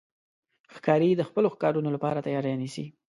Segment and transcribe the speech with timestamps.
[0.75, 2.85] ښکاري د خپلو ښکارونو لپاره تیاری نیسي.